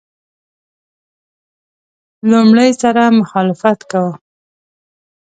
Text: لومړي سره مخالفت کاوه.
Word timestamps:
لومړي 2.29 2.69
سره 2.81 3.03
مخالفت 3.19 3.79
کاوه. 3.91 4.13